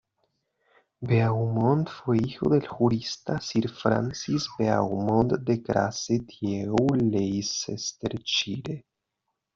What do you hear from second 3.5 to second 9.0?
Francis Beaumont de Grace Dieu, Leicestershire.